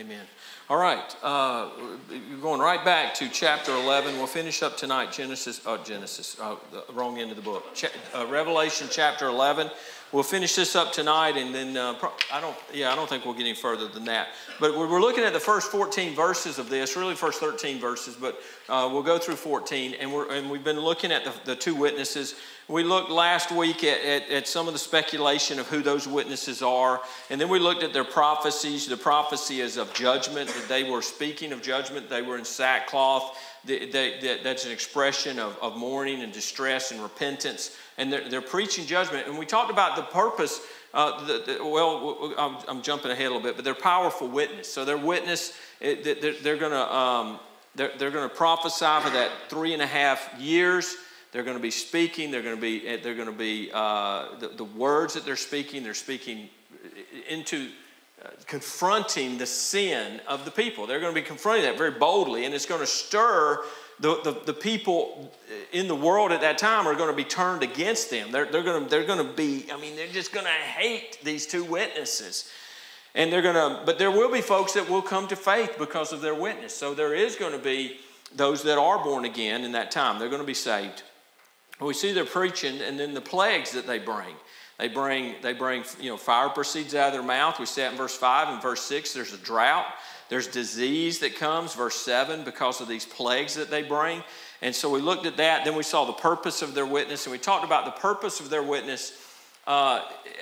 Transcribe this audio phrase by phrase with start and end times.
[0.00, 0.24] Amen.
[0.70, 1.14] All right.
[1.22, 1.68] Uh,
[2.10, 4.16] you're going right back to chapter 11.
[4.16, 6.58] We'll finish up tonight Genesis, oh, Genesis, oh,
[6.94, 7.74] wrong end of the book.
[7.74, 9.70] Ch- uh, Revelation chapter 11.
[10.12, 11.94] We'll finish this up tonight, and then uh,
[12.32, 14.30] I don't, yeah, I don't think we'll get any further than that.
[14.58, 18.40] But we're looking at the first 14 verses of this, really first 13 verses, but
[18.68, 21.76] uh, we'll go through 14, and we're and we've been looking at the, the two
[21.76, 22.34] witnesses.
[22.66, 26.60] We looked last week at, at, at, some of the speculation of who those witnesses
[26.60, 28.88] are, and then we looked at their prophecies.
[28.88, 33.38] The prophecy is of judgment, that they were speaking of judgment, they were in sackcloth.
[33.64, 39.26] That's an expression of, of mourning and distress and repentance, and they're, they're preaching judgment.
[39.26, 40.60] And we talked about the purpose.
[40.92, 44.72] Uh, the, the, well, I'm, I'm, jumping ahead a little bit, but they're powerful witness.
[44.72, 47.38] So their witness, they're, they're going to um,
[47.76, 50.96] they're, they're going to prophesy for that three and a half years
[51.32, 52.30] they're going to be speaking.
[52.30, 55.82] They're going to be, they're going to be uh, the, the words that they're speaking,
[55.82, 56.48] they're speaking
[57.28, 57.70] into uh,
[58.46, 60.86] confronting the sin of the people.
[60.86, 63.62] They're going to be confronting that very boldly, and it's going to stir
[64.00, 65.30] the, the, the, people
[65.72, 68.32] in the world at that time are going to be turned against them.
[68.32, 71.18] They're, they're, going to, they're going to be, I mean, they're just going to hate
[71.22, 72.50] these two witnesses.
[73.14, 76.12] And they're going to, but there will be folks that will come to faith because
[76.12, 76.74] of their witness.
[76.74, 77.98] So there is going to be
[78.34, 80.18] those that are born again in that time.
[80.18, 81.02] They're going to be saved.
[81.80, 84.34] We see their preaching and then the plagues that they bring.
[84.80, 87.60] They bring, they bring, you know, fire proceeds out of their mouth.
[87.60, 89.12] We see that in verse 5 and verse 6.
[89.12, 89.84] There's a drought.
[90.30, 94.22] There's disease that comes, verse 7, because of these plagues that they bring.
[94.62, 95.66] And so we looked at that.
[95.66, 98.48] Then we saw the purpose of their witness, and we talked about the purpose of
[98.48, 99.12] their witness.
[99.66, 100.00] Uh,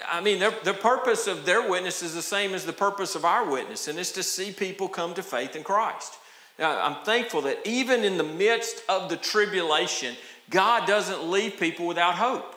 [0.09, 3.50] I mean, the purpose of their witness is the same as the purpose of our
[3.50, 6.14] witness, and it's to see people come to faith in Christ.
[6.61, 10.14] Now, I'm thankful that even in the midst of the tribulation,
[10.48, 12.55] God doesn't leave people without hope.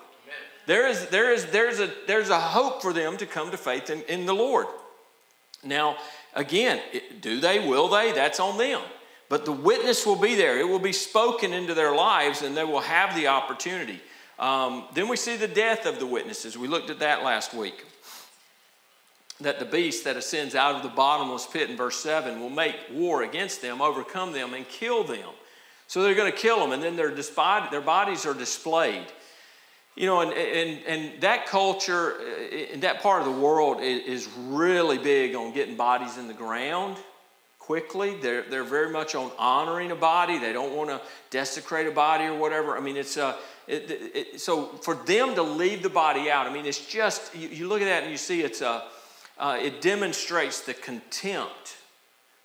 [0.66, 3.90] There is, there is, there's, a, there's a hope for them to come to faith
[3.90, 4.68] in, in the Lord.
[5.64, 5.98] Now,
[6.34, 6.82] again,
[7.20, 8.12] do they, will they?
[8.12, 8.82] That's on them.
[9.30, 10.60] But the witness will be there.
[10.60, 14.02] It will be spoken into their lives, and they will have the opportunity.
[14.38, 16.58] Um, then we see the death of the witnesses.
[16.58, 17.86] We looked at that last week.
[19.40, 22.76] That the beast that ascends out of the bottomless pit in verse 7 will make
[22.92, 25.30] war against them, overcome them, and kill them.
[25.88, 29.06] So they're going to kill them, and then their, their bodies are displayed.
[29.96, 32.16] You know, and, and, and that culture
[32.52, 36.98] in that part of the world is really big on getting bodies in the ground
[37.60, 38.16] quickly.
[38.16, 40.40] They're, they're very much on honoring a body.
[40.40, 42.76] They don't want to desecrate a body or whatever.
[42.76, 43.36] I mean, it's a, uh,
[43.68, 47.48] it, it, so for them to leave the body out, I mean, it's just, you,
[47.50, 48.84] you look at that and you see it's a,
[49.38, 51.78] uh, it demonstrates the contempt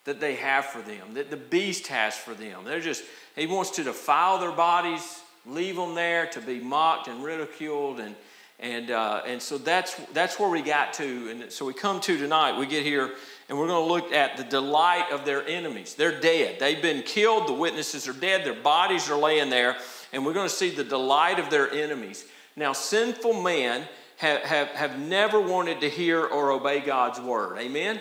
[0.04, 2.64] that they have for them, that the beast has for them.
[2.64, 3.02] They're just,
[3.34, 8.00] he wants to defile their bodies, leave them there to be mocked and ridiculed.
[8.00, 8.14] And,
[8.58, 11.30] and, uh, and so that's, that's where we got to.
[11.30, 13.12] And so we come to tonight, we get here,
[13.48, 15.94] and we're going to look at the delight of their enemies.
[15.94, 16.58] They're dead.
[16.58, 17.48] They've been killed.
[17.48, 18.44] The witnesses are dead.
[18.44, 19.76] Their bodies are laying there.
[20.12, 22.24] And we're going to see the delight of their enemies.
[22.56, 23.84] Now, sinful men
[24.16, 27.58] have, have, have never wanted to hear or obey God's word.
[27.58, 28.00] Amen?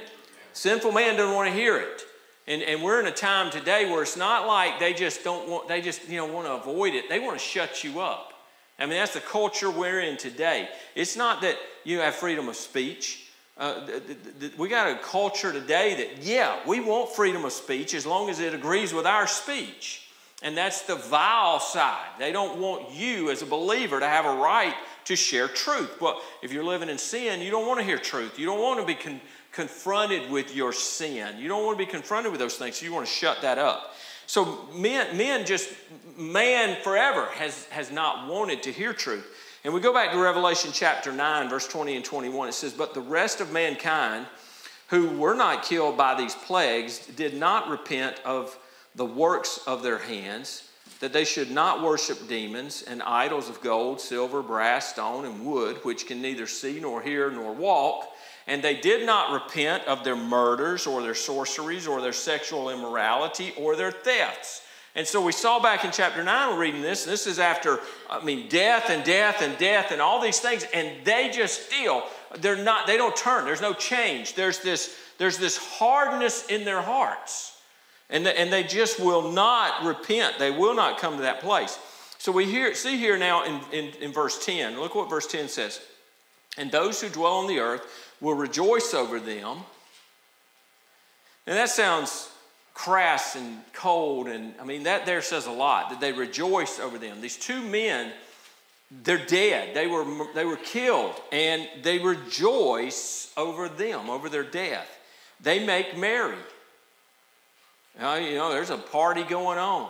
[0.54, 2.05] Sinful man doesn't want to hear it.
[2.48, 5.68] And, and we're in a time today where it's not like they just don't want,
[5.68, 7.10] they just, you know, want to avoid it.
[7.10, 8.34] They want to shut you up.
[8.78, 10.70] I mean, that's the culture we're in today.
[10.96, 13.30] It's not that you have freedom of speech.
[13.58, 13.88] Uh,
[14.58, 18.40] we got a culture today that, yeah, we want freedom of speech as long as
[18.40, 20.10] it agrees with our speech.
[20.44, 22.10] And that's the vile side.
[22.20, 24.76] They don't want you as a believer to have a right
[25.06, 26.02] to share truth.
[26.02, 28.38] Well, if you're living in sin, you don't want to hear truth.
[28.38, 29.22] You don't want to be con-
[29.52, 31.38] confronted with your sin.
[31.38, 33.58] You don't want to be confronted with those things, so you want to shut that
[33.58, 33.96] up.
[34.28, 35.70] So men, men just,
[36.18, 39.26] man forever has, has not wanted to hear truth.
[39.64, 42.50] And we go back to Revelation chapter 9, verse 20 and 21.
[42.50, 44.28] It says, But the rest of mankind
[44.90, 48.58] who were not killed by these plagues did not repent of
[48.96, 54.00] the works of their hands, that they should not worship demons and idols of gold,
[54.00, 58.10] silver, brass, stone, and wood, which can neither see nor hear nor walk
[58.48, 63.54] and they did not repent of their murders or their sorceries or their sexual immorality
[63.58, 64.62] or their thefts.
[64.94, 67.80] And so we saw back in chapter 9, we're reading this, and this is after,
[68.10, 72.04] I mean, death and death and death and all these things, and they just still,
[72.38, 73.44] they're not, they don't turn.
[73.44, 74.36] There's no change.
[74.36, 77.55] There's this, there's this hardness in their hearts.
[78.10, 80.38] And, and they just will not repent.
[80.38, 81.80] They will not come to that place.
[82.18, 85.48] So we hear, see here now in, in, in verse 10, look what verse 10
[85.48, 85.82] says.
[86.58, 87.82] And those who dwell on the earth
[88.22, 89.58] will rejoice over them.
[91.48, 92.30] And that sounds
[92.74, 96.98] crass and cold, and I mean, that there says a lot that they rejoice over
[96.98, 97.22] them.
[97.22, 98.12] These two men,
[99.04, 99.76] they're dead.
[99.76, 100.06] They were,
[100.36, 104.90] they were killed, and they rejoice over them, over their death.
[105.40, 106.38] they make merry.
[107.98, 109.90] You know, there's a party going on.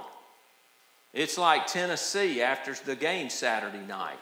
[1.13, 4.19] It's like Tennessee after the game Saturday night.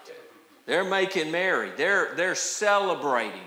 [0.65, 1.71] They're making merry.
[1.75, 3.41] They're, they're celebrating.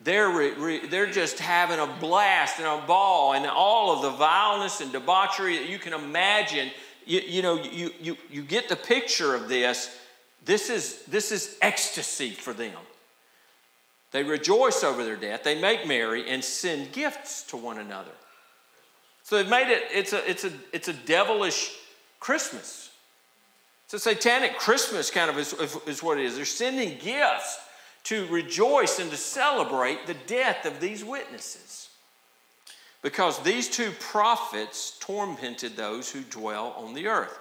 [0.00, 4.10] They're, re, re, they're just having a blast and a ball and all of the
[4.10, 6.70] vileness and debauchery that you can imagine.
[7.06, 9.96] You, you know, you, you, you get the picture of this.
[10.44, 12.76] This is, this is ecstasy for them.
[14.10, 15.44] They rejoice over their death.
[15.44, 18.10] They make merry and send gifts to one another.
[19.28, 21.76] So they've made it, it's a, it's a, it's a devilish
[22.18, 22.90] Christmas.
[23.84, 25.52] It's a satanic Christmas kind of is,
[25.86, 26.36] is what it is.
[26.36, 27.60] They're sending gifts
[28.04, 31.90] to rejoice and to celebrate the death of these witnesses.
[33.02, 37.38] Because these two prophets tormented those who dwell on the earth.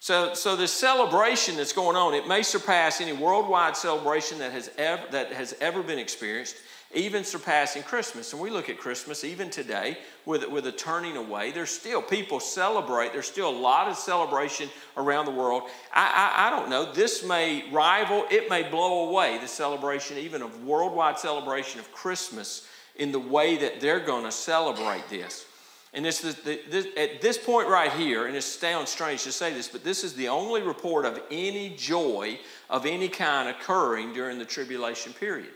[0.00, 4.70] So, so this celebration that's going on, it may surpass any worldwide celebration that has
[4.76, 6.56] ever, that has ever been experienced,
[6.92, 8.32] even surpassing Christmas.
[8.32, 11.50] And we look at Christmas even today with, with a turning away.
[11.50, 13.12] There's still people celebrate.
[13.12, 15.64] There's still a lot of celebration around the world.
[15.92, 16.92] I, I, I don't know.
[16.92, 22.68] This may rival, it may blow away the celebration, even of worldwide celebration of Christmas
[22.96, 25.46] in the way that they're going to celebrate this.
[25.94, 26.34] And this, this,
[26.70, 30.02] this, at this point right here, and it sounds strange to say this, but this
[30.02, 32.38] is the only report of any joy
[32.68, 35.52] of any kind occurring during the tribulation period.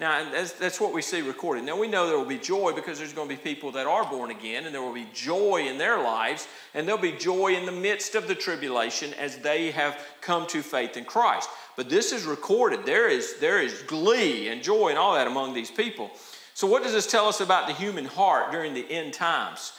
[0.00, 1.64] Now, that's, that's what we see recorded.
[1.64, 4.08] Now, we know there will be joy because there's going to be people that are
[4.08, 7.66] born again, and there will be joy in their lives, and there'll be joy in
[7.66, 11.50] the midst of the tribulation as they have come to faith in Christ.
[11.76, 12.86] But this is recorded.
[12.86, 16.10] There is, there is glee and joy and all that among these people.
[16.54, 19.74] So, what does this tell us about the human heart during the end times?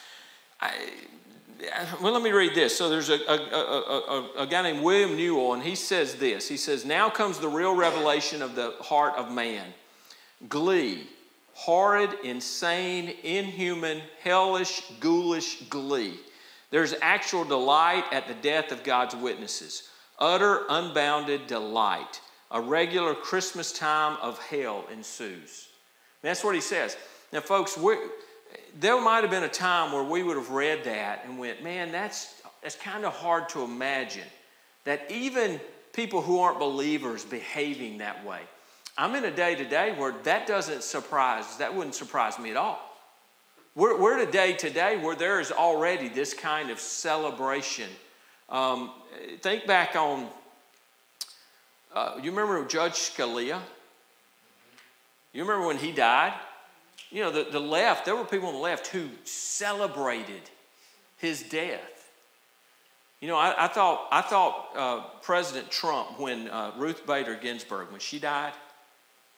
[0.59, 0.71] I,
[1.99, 2.77] well, let me read this.
[2.77, 6.47] So there's a, a, a, a, guy named William Newell, and he says this.
[6.47, 9.65] He says, Now comes the real revelation of the heart of man
[10.49, 11.07] glee,
[11.53, 16.19] horrid, insane, inhuman, hellish, ghoulish glee.
[16.69, 19.89] There's actual delight at the death of God's witnesses,
[20.19, 22.21] utter, unbounded delight.
[22.51, 25.69] A regular Christmas time of hell ensues.
[26.21, 26.97] That's what he says.
[27.31, 27.77] Now, folks,
[28.77, 31.91] there might have been a time where we would have read that and went, man,
[31.91, 34.27] that's, that's kind of hard to imagine
[34.83, 35.61] that even
[35.93, 38.41] people who aren't believers behaving that way.
[39.01, 42.79] I'm in a day today where that doesn't surprise, that wouldn't surprise me at all.
[43.73, 47.89] We're, we're in a day today where there is already this kind of celebration.
[48.47, 48.91] Um,
[49.41, 50.27] think back on,
[51.95, 53.59] uh, you remember Judge Scalia?
[55.33, 56.33] You remember when he died?
[57.09, 60.43] You know, the, the left, there were people on the left who celebrated
[61.17, 62.11] his death.
[63.19, 67.89] You know, I, I thought, I thought uh, President Trump, when uh, Ruth Bader Ginsburg,
[67.89, 68.53] when she died,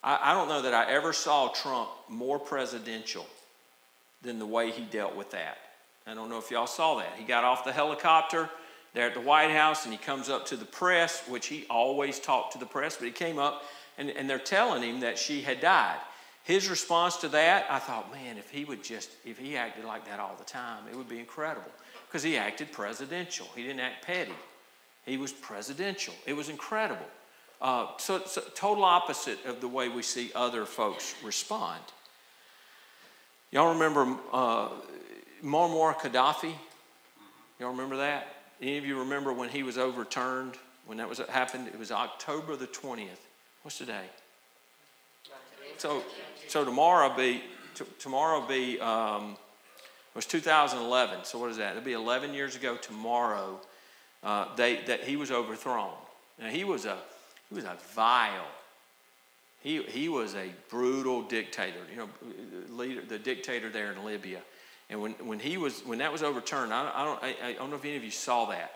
[0.04, 3.26] I, I don't know that I ever saw Trump more presidential
[4.22, 5.58] than the way he dealt with that.
[6.06, 7.14] I don't know if y'all saw that.
[7.18, 8.50] He got off the helicopter
[8.94, 12.20] there at the White House and he comes up to the press, which he always
[12.20, 13.64] talked to the press, but he came up
[13.98, 15.98] and, and they're telling him that she had died.
[16.44, 20.06] His response to that, I thought, man, if he would just, if he acted like
[20.08, 21.72] that all the time, it would be incredible.
[22.08, 23.48] Because he acted presidential.
[23.56, 24.34] He didn't act petty.
[25.06, 26.14] He was presidential.
[26.26, 27.06] It was incredible.
[27.64, 31.82] Uh, so, so, total opposite of the way we see other folks respond.
[33.52, 34.68] Y'all remember uh,
[35.42, 36.52] Muammar Gaddafi?
[37.60, 38.36] Y'all remember that?
[38.62, 40.58] Any of you remember when he was overturned?
[40.88, 41.70] When that was happened?
[41.70, 43.08] It was October the 20th.
[43.62, 44.08] What's today?
[45.78, 46.04] So
[46.50, 47.42] so tomorrow be
[47.76, 49.38] t- tomorrow be um,
[50.14, 51.24] was 2011.
[51.24, 51.72] So what is that?
[51.72, 53.58] It'll be 11 years ago tomorrow.
[54.22, 55.94] Uh, they that he was overthrown.
[56.38, 56.98] Now he was a
[57.54, 58.48] he was a vile.
[59.62, 62.10] He, he was a brutal dictator, you know,
[62.72, 64.40] leader, the dictator there in Libya.
[64.90, 67.70] And when, when he was when that was overturned, I, I don't I, I, don't
[67.70, 68.74] know if any of you saw that.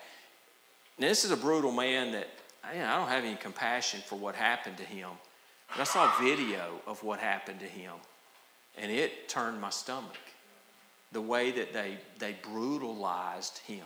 [0.98, 2.30] Now this is a brutal man that
[2.64, 5.10] I, I don't have any compassion for what happened to him.
[5.70, 7.94] But I saw a video of what happened to him,
[8.78, 10.16] and it turned my stomach.
[11.12, 13.86] The way that they, they brutalized him.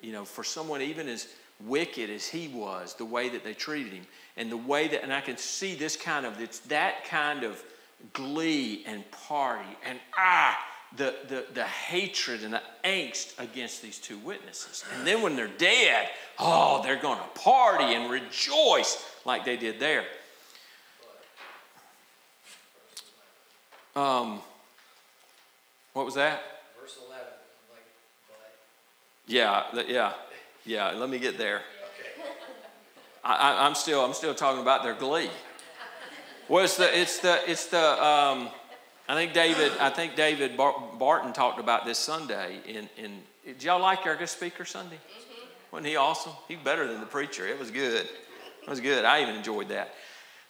[0.00, 1.28] You know, for someone even as
[1.64, 5.12] wicked as he was, the way that they treated him, and the way that, and
[5.12, 7.62] I can see this kind of, it's that kind of
[8.12, 10.58] glee and party, and ah,
[10.96, 14.84] the, the, the hatred and the angst against these two witnesses.
[14.96, 19.80] And then when they're dead, oh, they're going to party and rejoice like they did
[19.80, 20.04] there.
[23.94, 24.40] Um,
[25.92, 26.40] what was that?
[26.80, 27.26] Verse 11.
[27.70, 27.82] Like,
[29.26, 30.12] yeah, yeah,
[30.68, 30.90] yeah.
[30.90, 31.62] Let me get there.
[33.24, 35.30] I, am still, I'm still talking about their glee.
[36.48, 38.50] Well, it's the, it's the, it's the, um,
[39.08, 42.60] I think David, I think David Barton talked about this Sunday.
[42.66, 44.96] In, in did y'all like our guest speaker Sunday?
[44.96, 45.72] Mm-hmm.
[45.72, 46.32] Wasn't he awesome?
[46.46, 47.46] He's better than the preacher.
[47.46, 48.06] It was good.
[48.62, 49.06] It was good.
[49.06, 49.94] I even enjoyed that.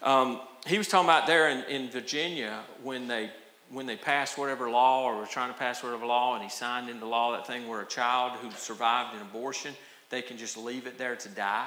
[0.02, 3.30] Um, he was talking about there in, in Virginia when they
[3.70, 6.88] when they passed whatever law or were trying to pass whatever law, and he signed
[6.88, 9.74] into law that thing where a child who survived an abortion,
[10.10, 11.66] they can just leave it there to die.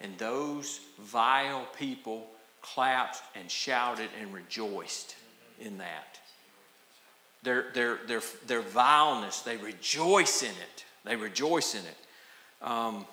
[0.00, 2.28] And those vile people
[2.62, 5.16] clapped and shouted and rejoiced
[5.60, 6.18] in that.
[7.42, 10.84] Their, their, their, their vileness, they rejoice in it.
[11.04, 12.66] They rejoice in it.
[12.66, 13.06] Um,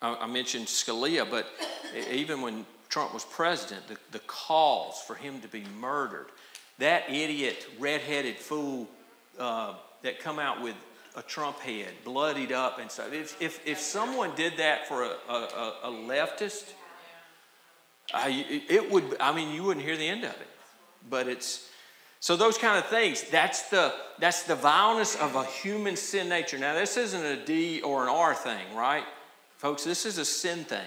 [0.00, 1.48] I, mentioned Scalia, but
[2.10, 6.26] even when Trump was president, the, the calls for him to be murdered,
[6.78, 8.88] that idiot, redheaded fool
[9.38, 10.76] uh, that come out with
[11.16, 13.12] a Trump head, bloodied up and stuff.
[13.12, 16.72] If, if, if someone did that for a, a, a leftist,
[18.14, 20.48] I, it would, I mean, you wouldn't hear the end of it.
[21.08, 21.68] But it's,
[22.20, 26.58] so those kind of things, that's the, that's the vileness of a human sin nature.
[26.58, 29.04] Now, this isn't a D or an R thing, right?
[29.56, 30.86] Folks, this is a sin thing.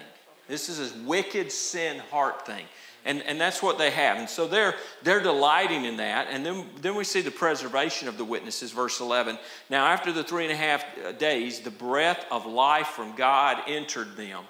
[0.49, 2.65] This is a wicked sin heart thing.
[3.05, 4.17] And, and that's what they have.
[4.17, 6.27] And so they're, they're delighting in that.
[6.29, 9.39] And then, then we see the preservation of the witnesses, verse 11.
[9.69, 13.61] Now, after the three and a half uh, days, the breath of life from God
[13.67, 14.43] entered them.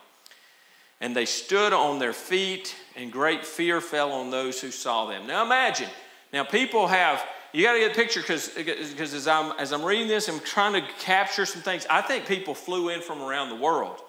[0.99, 5.27] And they stood on their feet, and great fear fell on those who saw them.
[5.27, 5.89] Now, imagine.
[6.33, 10.07] Now, people have, you got to get a picture because as I'm, as I'm reading
[10.07, 11.85] this, I'm trying to capture some things.
[11.89, 14.01] I think people flew in from around the world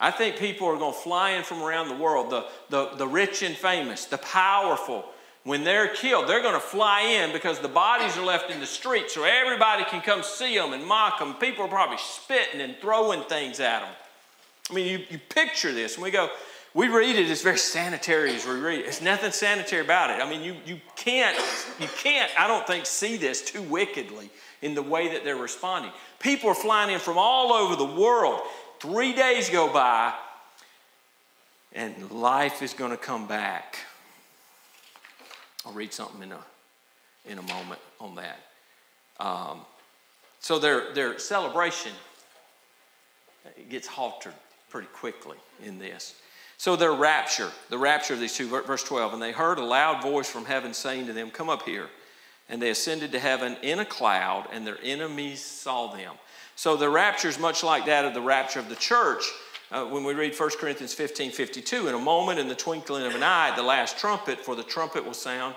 [0.00, 3.06] I think people are going to fly in from around the world, the, the, the
[3.06, 5.04] rich and famous, the powerful.
[5.44, 8.66] When they're killed, they're going to fly in because the bodies are left in the
[8.66, 11.34] street so everybody can come see them and mock them.
[11.34, 13.92] People are probably spitting and throwing things at them.
[14.70, 16.28] I mean, you, you picture this, and we go,
[16.74, 18.84] we read it as very sanitary as we read it.
[18.84, 20.22] There's nothing sanitary about it.
[20.22, 21.36] I mean, you, you can't,
[21.80, 25.90] you can't, I don't think, see this too wickedly in the way that they're responding.
[26.20, 28.42] People are flying in from all over the world.
[28.80, 30.14] Three days go by,
[31.72, 33.78] and life is going to come back.
[35.66, 36.44] I'll read something in a,
[37.26, 38.38] in a moment on that.
[39.18, 39.60] Um,
[40.40, 41.92] so their, their celebration
[43.68, 44.32] gets halted
[44.70, 46.14] pretty quickly in this.
[46.56, 50.02] So their rapture, the rapture of these two, verse 12, and they heard a loud
[50.02, 51.88] voice from heaven saying to them, Come up here.
[52.48, 56.14] And they ascended to heaven in a cloud, and their enemies saw them.
[56.58, 59.22] So the rapture is much like that of the rapture of the church.
[59.70, 63.14] Uh, when we read 1 Corinthians 15 52, in a moment, in the twinkling of
[63.14, 65.54] an eye, the last trumpet, for the trumpet will sound,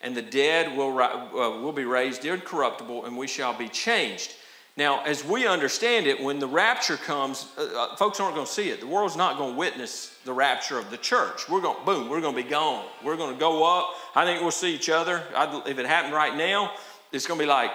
[0.00, 4.36] and the dead will, uh, will be raised incorruptible, and we shall be changed.
[4.74, 8.52] Now, as we understand it, when the rapture comes, uh, uh folks aren't going to
[8.52, 8.80] see it.
[8.80, 11.46] The world's not going to witness the rapture of the church.
[11.50, 12.86] We're going, boom, we're going to be gone.
[13.04, 13.90] We're going to go up.
[14.14, 15.22] I think we'll see each other.
[15.36, 16.72] I'd, if it happened right now,
[17.12, 17.70] it's going to be like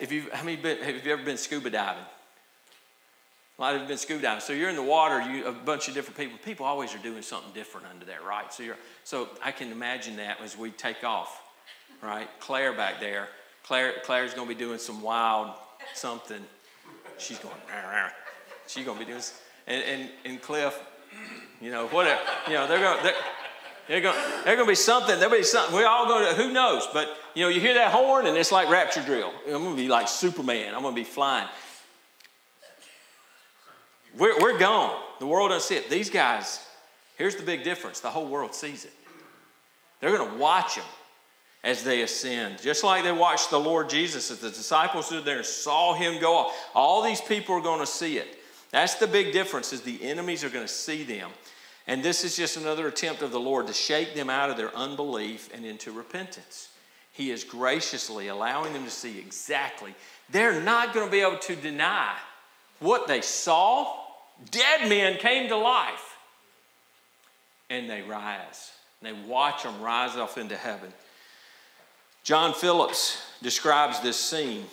[0.00, 2.04] if you, how many been, have you ever been scuba diving?
[3.58, 4.40] A lot of you been scuba diving.
[4.40, 6.38] So you're in the water, you a bunch of different people.
[6.44, 8.52] People always are doing something different under there, right?
[8.52, 11.42] So you're, so I can imagine that as we take off,
[12.02, 12.28] right?
[12.40, 13.28] Claire back there,
[13.64, 15.52] Claire, Claire's going to be doing some wild
[15.94, 16.42] something.
[17.18, 17.54] She's going,
[18.66, 19.22] she's to be doing,
[19.66, 20.80] and, and, and Cliff,
[21.60, 23.14] you know, whatever, you know, they're going, they're,
[23.88, 25.18] there's going, to be something.
[25.18, 25.74] There'll be something.
[25.74, 26.86] We're all going to, who knows?
[26.92, 29.32] But, you know, you hear that horn and it's like rapture drill.
[29.46, 30.74] I'm going to be like Superman.
[30.74, 31.48] I'm going to be flying.
[34.16, 34.98] We're, we're gone.
[35.18, 35.90] The world doesn't see it.
[35.90, 36.64] These guys,
[37.16, 38.92] here's the big difference the whole world sees it.
[40.00, 40.84] They're going to watch them
[41.64, 42.60] as they ascend.
[42.60, 46.20] Just like they watched the Lord Jesus, as the disciples stood there and saw him
[46.20, 46.56] go off.
[46.74, 48.38] All these people are going to see it.
[48.70, 51.30] That's the big difference is the enemies are going to see them.
[51.86, 54.74] And this is just another attempt of the Lord to shake them out of their
[54.76, 56.68] unbelief and into repentance.
[57.12, 59.94] He is graciously allowing them to see exactly.
[60.30, 62.14] They're not going to be able to deny
[62.78, 63.96] what they saw.
[64.50, 66.16] Dead men came to life.
[67.68, 68.70] And they rise.
[69.02, 70.92] They watch them rise off into heaven.
[72.22, 74.64] John Phillips describes this scene.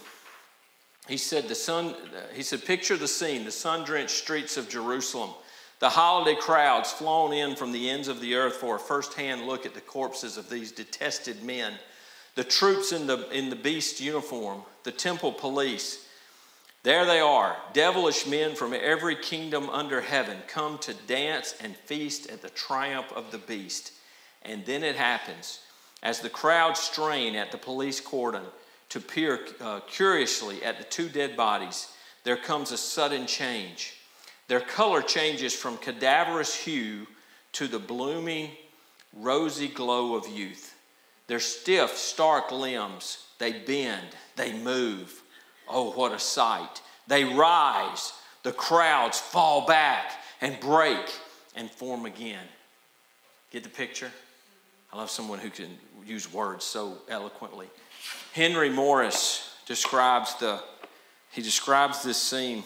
[1.07, 1.95] He said, the sun,
[2.33, 5.31] he said, picture the scene, the sun-drenched streets of Jerusalem
[5.79, 9.65] the holiday crowds flown in from the ends of the earth for a first-hand look
[9.65, 11.73] at the corpses of these detested men.
[12.35, 16.05] The troops in the, in the beast uniform, the temple police.
[16.83, 22.29] There they are, devilish men from every kingdom under heaven, come to dance and feast
[22.29, 23.93] at the triumph of the beast.
[24.43, 25.59] And then it happens.
[26.01, 28.43] As the crowd strain at the police cordon
[28.89, 31.91] to peer uh, curiously at the two dead bodies,
[32.23, 33.98] there comes a sudden change.
[34.49, 37.05] Their color changes from cadaverous hue
[37.53, 38.49] to the blooming
[39.13, 40.75] rosy glow of youth.
[41.27, 45.21] Their stiff, stark limbs, they bend, they move.
[45.67, 46.81] Oh, what a sight.
[47.07, 51.13] They rise, the crowds fall back and break
[51.55, 52.45] and form again.
[53.51, 54.11] Get the picture?
[54.91, 55.77] I love someone who can
[56.07, 57.67] use words so eloquently.
[58.33, 60.63] Henry Morris describes the
[61.31, 62.63] he describes this scene.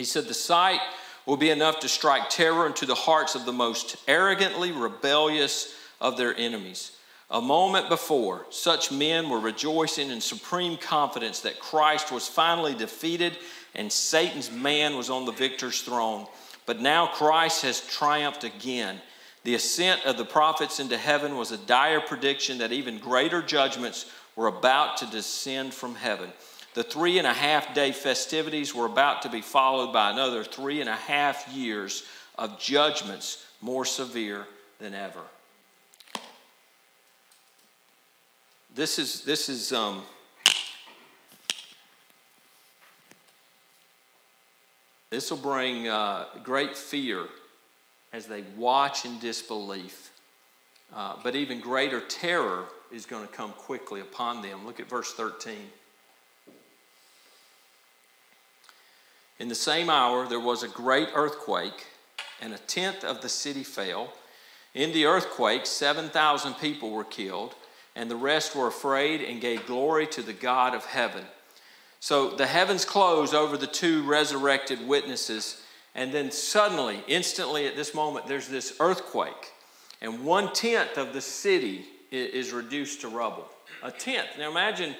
[0.00, 0.80] He said the sight
[1.26, 6.16] will be enough to strike terror into the hearts of the most arrogantly rebellious of
[6.16, 6.92] their enemies.
[7.30, 13.36] A moment before, such men were rejoicing in supreme confidence that Christ was finally defeated
[13.74, 16.26] and Satan's man was on the victor's throne.
[16.64, 19.02] But now Christ has triumphed again.
[19.44, 24.06] The ascent of the prophets into heaven was a dire prediction that even greater judgments
[24.34, 26.32] were about to descend from heaven.
[26.74, 30.80] The three and a half day festivities were about to be followed by another three
[30.80, 32.04] and a half years
[32.38, 34.46] of judgments more severe
[34.78, 35.22] than ever.
[38.74, 40.02] This is, this is, um,
[45.10, 47.26] this will bring uh, great fear
[48.12, 50.12] as they watch in disbelief.
[50.94, 54.64] Uh, but even greater terror is going to come quickly upon them.
[54.64, 55.56] Look at verse 13.
[59.40, 61.86] In the same hour, there was a great earthquake,
[62.42, 64.12] and a tenth of the city fell.
[64.74, 67.54] In the earthquake, 7,000 people were killed,
[67.96, 71.24] and the rest were afraid and gave glory to the God of heaven.
[72.00, 75.62] So the heavens closed over the two resurrected witnesses,
[75.94, 79.52] and then suddenly, instantly at this moment, there's this earthquake,
[80.02, 83.48] and one tenth of the city is reduced to rubble.
[83.82, 84.28] A tenth.
[84.38, 84.94] Now imagine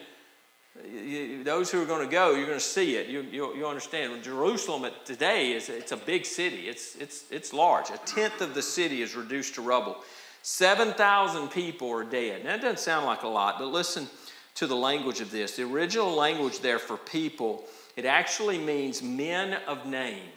[1.44, 3.08] those who are going to go, you're going to see it.
[3.08, 4.22] You, you, you understand.
[4.22, 6.68] Jerusalem today is it's a big city.
[6.68, 7.90] It's, it's, it's large.
[7.90, 9.96] A tenth of the city is reduced to rubble.
[10.42, 12.44] 7,000 people are dead.
[12.44, 14.08] Now, that doesn't sound like a lot, but listen
[14.54, 15.56] to the language of this.
[15.56, 17.64] The original language there for people,
[17.96, 20.28] it actually means men of name.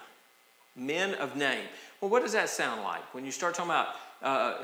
[0.75, 1.65] Men of name.
[2.01, 3.13] Well, what does that sound like?
[3.13, 3.89] When you start talking about,
[4.21, 4.57] uh,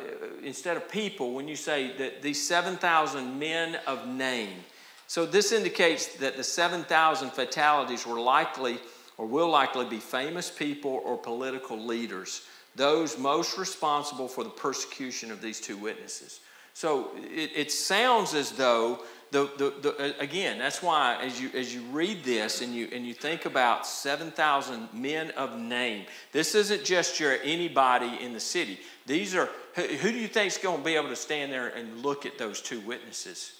[0.43, 4.63] instead of people, when you say that these 7,000 men of name,
[5.09, 8.77] so this indicates that the 7,000 fatalities were likely
[9.17, 12.43] or will likely be famous people or political leaders,
[12.75, 16.41] those most responsible for the persecution of these two witnesses.
[16.75, 18.99] So it, it sounds as though
[19.31, 23.03] the, the, the, again, that's why as you, as you read this and you, and
[23.03, 28.79] you think about 7,000 men of name, this isn't just your anybody in the city.
[29.07, 31.69] These are, who, who do you think is going to be able to stand there
[31.69, 33.58] and look at those two witnesses?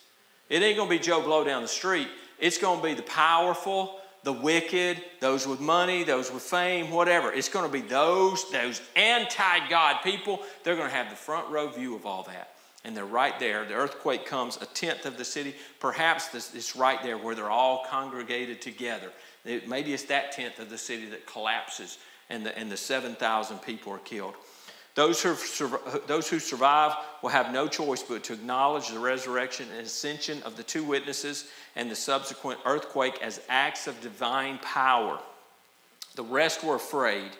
[0.49, 2.07] It ain't going to be Joe Blow down the street.
[2.39, 7.31] It's going to be the powerful, the wicked, those with money, those with fame, whatever.
[7.31, 10.41] It's going to be those, those anti God people.
[10.63, 12.55] They're going to have the front row view of all that.
[12.85, 13.65] And they're right there.
[13.65, 15.53] The earthquake comes a tenth of the city.
[15.79, 19.11] Perhaps it's right there where they're all congregated together.
[19.45, 21.97] Maybe it's that tenth of the city that collapses
[22.29, 24.35] and the, and the 7,000 people are killed.
[24.95, 25.35] Those who,
[26.07, 30.57] those who survive will have no choice but to acknowledge the resurrection and ascension of
[30.57, 35.19] the two witnesses and the subsequent earthquake as acts of divine power.
[36.15, 37.31] The rest were afraid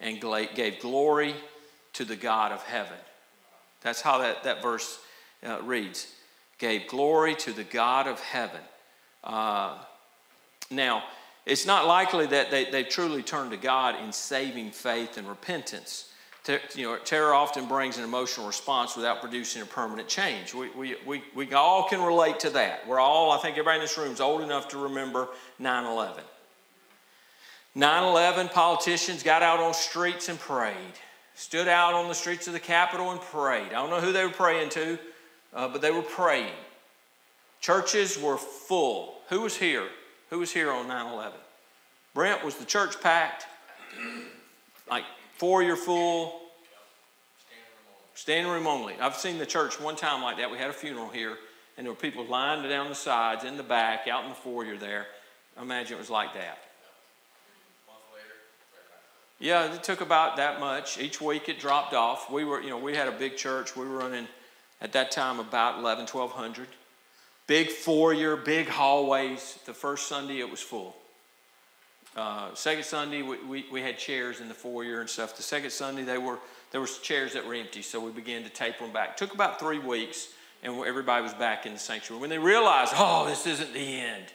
[0.00, 0.20] and
[0.54, 1.34] gave glory
[1.94, 2.96] to the God of heaven.
[3.82, 4.98] That's how that, that verse
[5.44, 6.12] uh, reads.
[6.58, 8.60] Gave glory to the God of heaven.
[9.22, 9.76] Uh,
[10.70, 11.02] now,
[11.44, 16.10] it's not likely that they, they truly turned to God in saving faith and repentance
[16.74, 20.52] you know, terror often brings an emotional response without producing a permanent change.
[20.52, 22.86] We, we, we, we all can relate to that.
[22.86, 25.28] We're all, I think everybody in this room is old enough to remember
[25.58, 26.22] 9 11.
[27.74, 30.74] 9 11, politicians got out on streets and prayed,
[31.34, 33.68] stood out on the streets of the Capitol and prayed.
[33.68, 34.98] I don't know who they were praying to,
[35.54, 36.52] uh, but they were praying.
[37.60, 39.14] Churches were full.
[39.30, 39.88] Who was here?
[40.28, 41.38] Who was here on 9 11?
[42.12, 43.46] Brent, was the church packed?
[44.88, 45.04] Like
[45.36, 46.40] foyer full,
[48.14, 48.94] standing room only.
[49.00, 50.50] I've seen the church one time like that.
[50.50, 51.36] We had a funeral here,
[51.76, 54.76] and there were people lined down the sides, in the back, out in the foyer
[54.76, 55.06] there.
[55.56, 56.58] I imagine it was like that.
[59.40, 60.98] Yeah, it took about that much.
[60.98, 62.30] Each week it dropped off.
[62.30, 63.76] We were, you know, we had a big church.
[63.76, 64.28] We were running
[64.80, 66.68] at that time about 11, 1200.
[67.46, 69.58] Big foyer, big hallways.
[69.66, 70.96] The first Sunday it was full.
[72.16, 75.36] Uh, second Sunday, we, we, we, had chairs in the foyer and stuff.
[75.36, 76.38] The second Sunday, they were,
[76.70, 79.16] there was chairs that were empty, so we began to taper them back.
[79.16, 80.28] Took about three weeks,
[80.62, 82.20] and everybody was back in the sanctuary.
[82.20, 84.26] When they realized, oh, this isn't the end.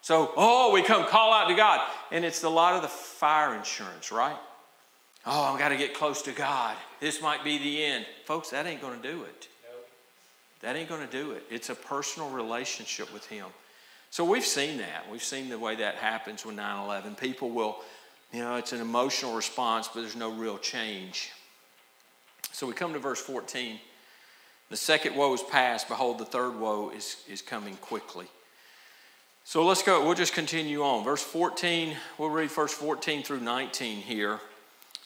[0.00, 1.80] So, oh, we come call out to God.
[2.10, 4.36] And it's a lot of the fire insurance, right?
[5.26, 6.76] oh, I've got to get close to God.
[7.00, 8.06] This might be the end.
[8.24, 9.48] Folks, that ain't going to do it.
[10.62, 11.44] That ain't going to do it.
[11.50, 13.46] It's a personal relationship with Him.
[14.10, 15.10] So we've seen that.
[15.10, 17.16] We've seen the way that happens with 9 11.
[17.16, 17.78] People will,
[18.32, 21.30] you know, it's an emotional response, but there's no real change.
[22.52, 23.78] So we come to verse 14.
[24.70, 25.88] The second woe is past.
[25.88, 28.26] Behold, the third woe is, is coming quickly.
[29.44, 30.04] So let's go.
[30.04, 31.04] We'll just continue on.
[31.04, 34.40] Verse 14, we'll read verse 14 through 19 here,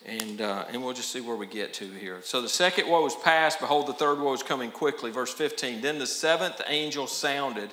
[0.06, 2.20] and, uh, and we'll just see where we get to here.
[2.22, 3.60] So the second woe is past.
[3.60, 5.10] Behold, the third woe is coming quickly.
[5.10, 7.70] Verse 15, then the seventh angel sounded,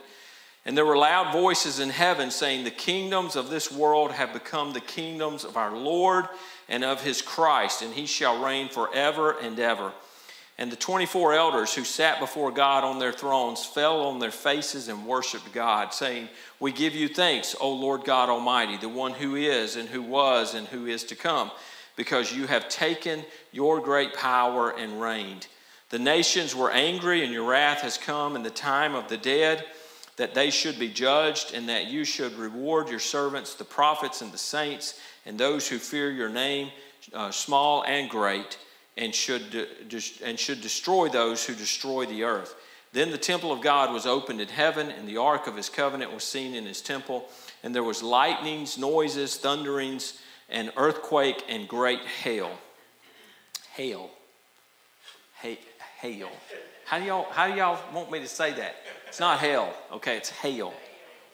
[0.67, 4.73] and there were loud voices in heaven saying, The kingdoms of this world have become
[4.73, 6.25] the kingdoms of our Lord
[6.67, 9.93] and of his Christ, and he shall reign forever and ever.
[10.57, 14.89] And the 24 elders who sat before God on their thrones fell on their faces
[14.89, 16.27] and worshiped God, saying,
[16.59, 20.53] We give you thanks, O Lord God Almighty, the one who is and who was
[20.53, 21.49] and who is to come,
[21.95, 25.47] because you have taken your great power and reigned.
[25.91, 29.63] The nations were angry, and your wrath has come in the time of the dead,
[30.17, 34.31] that they should be judged, and that you should reward your servants, the prophets and
[34.31, 36.69] the saints, and those who fear your name,
[37.13, 38.57] uh, small and great
[38.97, 42.55] and should, de- and should destroy those who destroy the earth.
[42.93, 46.13] Then the temple of God was opened in heaven, and the ark of his covenant
[46.13, 47.29] was seen in his temple.
[47.63, 52.57] And there was lightnings, noises, thunderings, and earthquake, and great hail.
[53.73, 54.09] Hail.
[55.41, 55.59] Hail.
[56.87, 58.77] How do y'all how do y'all want me to say that?
[59.09, 60.15] It's not hell, okay?
[60.15, 60.73] It's hail.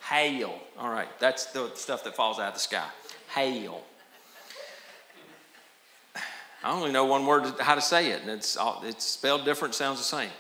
[0.10, 0.60] Hail.
[0.80, 2.88] All right, that's the stuff that falls out of the sky.
[3.30, 3.84] Hail.
[6.63, 10.00] I only know one word how to say it, and it's, it's spelled different, sounds
[10.00, 10.32] the same.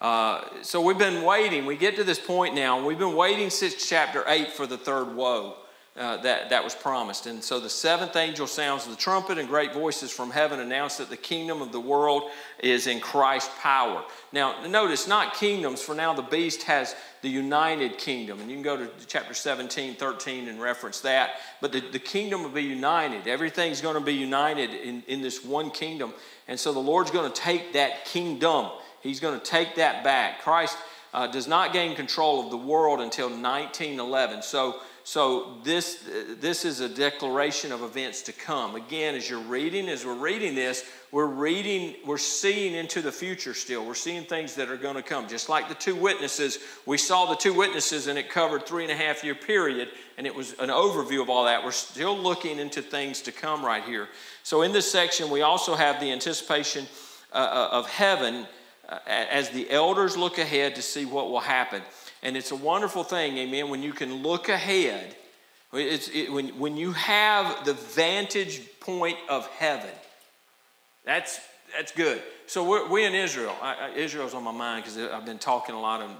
[0.00, 1.66] Uh, so we've been waiting.
[1.66, 2.82] We get to this point now.
[2.86, 5.56] We've been waiting since chapter 8 for the third woe
[5.98, 7.26] uh, that, that was promised.
[7.26, 11.10] And so the seventh angel sounds the trumpet, and great voices from heaven announce that
[11.10, 12.30] the kingdom of the world
[12.60, 14.04] is in Christ's power.
[14.32, 18.40] Now, notice, not kingdoms, for now the beast has the united kingdom.
[18.40, 21.30] And you can go to chapter 17, 13 and reference that.
[21.60, 23.26] But the, the kingdom will be united.
[23.26, 26.14] Everything's going to be united in, in this one kingdom.
[26.46, 30.42] And so the Lord's going to take that kingdom, He's going to take that back.
[30.42, 30.76] Christ
[31.12, 34.42] uh, does not gain control of the world until 1911.
[34.42, 36.06] So so this,
[36.38, 38.74] this is a declaration of events to come.
[38.74, 43.54] Again, as you're reading, as we're reading this, we're reading, we're seeing into the future
[43.54, 43.86] still.
[43.86, 45.26] We're seeing things that are going to come.
[45.26, 48.92] Just like the two witnesses, we saw the two witnesses and it covered three and
[48.92, 51.64] a half year period, and it was an overview of all that.
[51.64, 54.08] We're still looking into things to come right here.
[54.42, 56.86] So in this section, we also have the anticipation
[57.32, 58.46] uh, uh of heaven
[58.86, 61.80] uh, as the elders look ahead to see what will happen.
[62.22, 65.14] And it's a wonderful thing, amen, when you can look ahead.
[65.72, 69.90] It, when, when you have the vantage point of heaven,
[71.04, 71.40] that's,
[71.76, 72.22] that's good.
[72.46, 73.54] So we're, we in Israel.
[73.60, 76.12] I, Israel's on my mind because I've been talking a lot and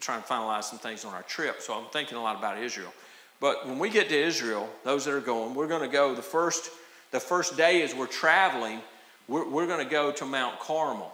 [0.00, 1.60] trying to finalize some things on our trip.
[1.60, 2.92] So I'm thinking a lot about Israel.
[3.40, 6.22] But when we get to Israel, those that are going, we're going to go the
[6.22, 6.70] first,
[7.10, 8.80] the first day as we're traveling,
[9.26, 11.12] we're, we're going to go to Mount Carmel.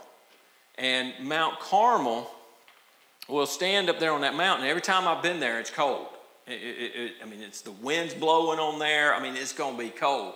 [0.77, 2.31] And Mount Carmel
[3.29, 4.67] We'll stand up there on that mountain.
[4.67, 6.07] Every time I've been there, it's cold.
[6.47, 9.14] It, it, it, I mean, it's the wind's blowing on there.
[9.14, 10.35] I mean, it's going to be cold.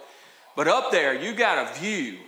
[0.54, 2.18] But up there, you got a view.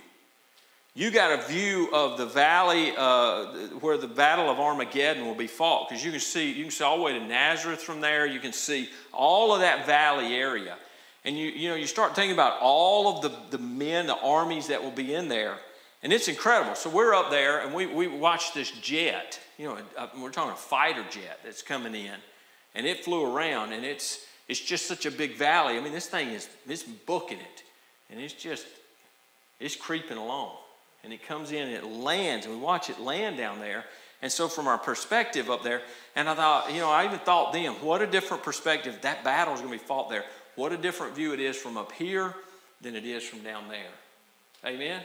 [0.95, 3.45] You got a view of the valley uh,
[3.81, 6.85] where the Battle of Armageddon will be fought, because you can see you can see
[6.85, 8.25] all the way to Nazareth from there.
[8.25, 10.77] You can see all of that valley area,
[11.25, 14.67] and you you know you start thinking about all of the the men, the armies
[14.67, 15.57] that will be in there,
[16.05, 16.75] and it's incredible.
[16.75, 19.77] So we're up there, and we we watch this jet you know,
[20.19, 22.15] we're talking a fighter jet that's coming in,
[22.73, 25.77] and it flew around, and it's it's just such a big valley.
[25.77, 27.63] I mean, this thing is it's booking it,
[28.09, 28.65] and it's just
[29.59, 30.57] it's creeping along,
[31.03, 33.85] and it comes in, and it lands, and we watch it land down there.
[34.21, 35.81] And so, from our perspective up there,
[36.15, 38.97] and I thought, you know, I even thought then, what a different perspective.
[39.01, 40.23] That battle is going to be fought there.
[40.55, 42.33] What a different view it is from up here
[42.81, 43.91] than it is from down there.
[44.65, 45.01] Amen?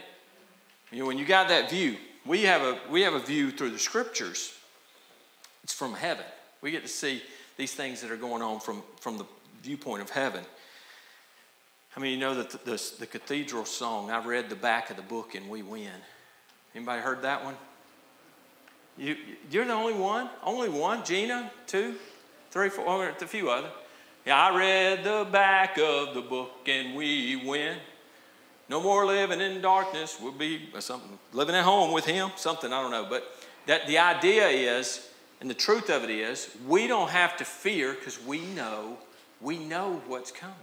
[0.91, 3.71] You know, when you got that view, we have a we have a view through
[3.71, 4.53] the scriptures.
[5.63, 6.25] It's from heaven.
[6.61, 7.21] We get to see
[7.57, 9.25] these things that are going on from, from the
[9.61, 10.43] viewpoint of heaven.
[11.95, 14.95] I mean, you know that the, the, the cathedral song, I read the back of
[14.95, 15.91] the book and we win.
[16.73, 17.55] Anybody heard that one?
[18.97, 19.17] You,
[19.49, 20.29] you're the only one?
[20.43, 21.03] Only one?
[21.03, 21.51] Gina?
[21.67, 21.95] Two?
[22.49, 22.69] Three?
[22.69, 22.85] Four?
[22.87, 23.69] Oh, a few other.
[24.25, 27.77] Yeah, I read the back of the book and we win.
[28.69, 30.17] No more living in darkness.
[30.21, 33.05] We'll be uh, something living at home with him, something, I don't know.
[33.09, 33.23] But
[33.65, 35.07] that the idea is,
[35.39, 38.97] and the truth of it is, we don't have to fear because we know,
[39.41, 40.55] we know what's coming.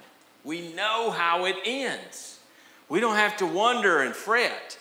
[0.45, 2.39] We know how it ends.
[2.89, 4.79] We don't have to wonder and fret.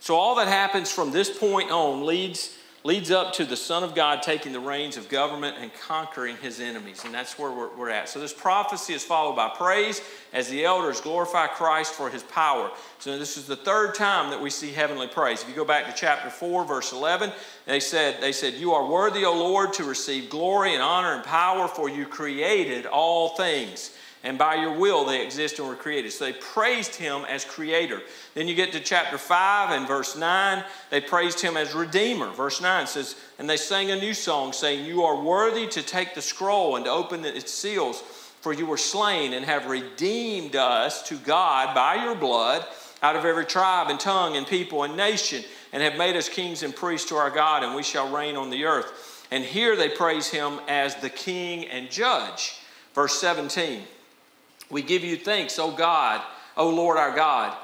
[0.00, 3.94] So, all that happens from this point on leads leads up to the Son of
[3.94, 7.02] God taking the reins of government and conquering his enemies.
[7.06, 8.10] And that's where we're, we're, at.
[8.10, 10.02] So, this prophecy is followed by praise
[10.34, 12.70] as the elders glorify Christ for his power.
[12.98, 15.42] So, this is the third time that we see heavenly praise.
[15.42, 17.32] If you go back to chapter 4, verse 11,
[17.64, 21.24] they said, they said You are worthy, O Lord, to receive glory and honor and
[21.24, 26.10] power, for you created all things and by your will they exist and were created.
[26.10, 28.00] So they praised him as creator.
[28.32, 32.30] Then you get to chapter 5 and verse 9, they praised him as redeemer.
[32.30, 36.14] Verse 9 says, And they sang a new song, saying, You are worthy to take
[36.14, 41.06] the scroll and to open its seals, for you were slain and have redeemed us
[41.08, 42.64] to God by your blood
[43.02, 46.62] out of every tribe and tongue and people and nation, and have made us kings
[46.62, 49.26] and priests to our God, and we shall reign on the earth.
[49.30, 52.60] And here they praise him as the king and judge.
[52.94, 53.82] Verse 17.
[54.70, 56.22] We give you thanks, O God,
[56.56, 57.56] O Lord our God,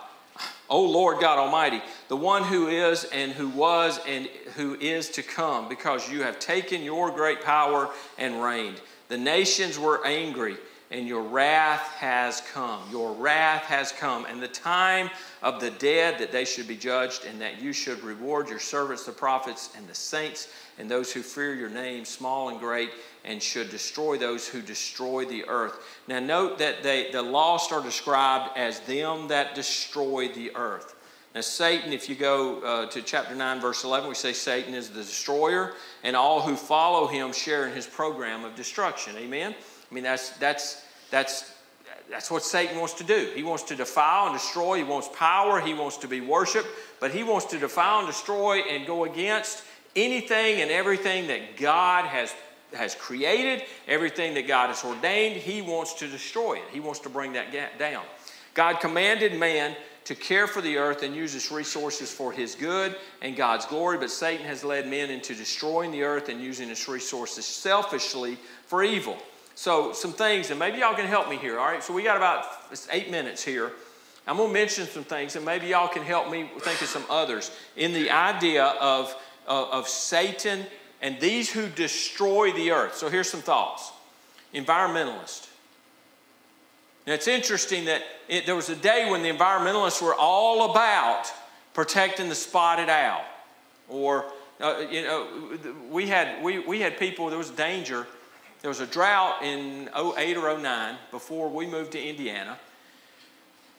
[0.68, 5.22] O Lord God Almighty, the one who is and who was and who is to
[5.22, 8.80] come, because you have taken your great power and reigned.
[9.08, 10.56] The nations were angry,
[10.90, 12.80] and your wrath has come.
[12.90, 15.10] Your wrath has come, and the time
[15.42, 19.04] of the dead that they should be judged, and that you should reward your servants,
[19.04, 20.48] the prophets, and the saints,
[20.78, 22.90] and those who fear your name, small and great
[23.24, 25.78] and should destroy those who destroy the earth.
[26.08, 30.94] Now, note that they, the lost are described as them that destroy the earth.
[31.34, 34.88] Now, Satan, if you go uh, to chapter 9, verse 11, we say Satan is
[34.88, 39.16] the destroyer, and all who follow him share in his program of destruction.
[39.16, 39.54] Amen?
[39.90, 41.52] I mean, that's, that's, that's,
[42.10, 43.32] that's what Satan wants to do.
[43.34, 44.76] He wants to defile and destroy.
[44.78, 45.60] He wants power.
[45.60, 46.68] He wants to be worshiped,
[47.00, 49.64] but he wants to defile and destroy and go against
[49.96, 52.32] anything and everything that God has
[52.74, 56.64] has created, everything that God has ordained, He wants to destroy it.
[56.72, 58.04] He wants to bring that gap down.
[58.54, 62.96] God commanded man to care for the earth and use its resources for His good
[63.22, 66.88] and God's glory, but Satan has led men into destroying the earth and using its
[66.88, 69.18] resources selfishly for evil.
[69.60, 71.84] So, some things, and maybe y'all can help me here, all right?
[71.84, 72.46] So, we got about
[72.92, 73.72] eight minutes here.
[74.26, 77.04] I'm going to mention some things, and maybe y'all can help me think of some
[77.10, 79.14] others in the idea of,
[79.46, 80.64] of, of Satan
[81.02, 82.96] and these who destroy the earth.
[82.96, 83.92] So here's some thoughts.
[84.54, 85.48] Environmentalist.
[87.06, 91.30] Now it's interesting that it, there was a day when the environmentalists were all about
[91.74, 93.26] protecting the spotted owl.
[93.90, 94.24] Or,
[94.58, 95.28] uh, you know,
[95.90, 98.06] we had, we, we had people, there was danger.
[98.62, 102.58] There was a drought in 08 or 09 before we moved to Indiana.